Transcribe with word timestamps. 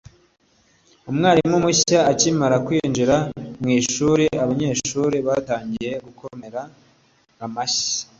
Umwarimu 1.09 1.55
mushya 1.63 1.99
akimara 2.11 2.55
kwinjira 2.65 3.15
mu 3.61 3.69
ishuri 3.79 4.25
abanyeshuri 4.43 5.17
batangiye 5.27 5.91
gukomera 6.05 6.61
amashyi 7.45 7.97